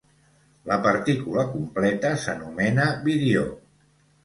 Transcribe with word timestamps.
La 0.71 0.77
partícula 0.87 1.43
completa 1.51 2.15
s’anomena 2.25 2.91
virió. 3.07 3.47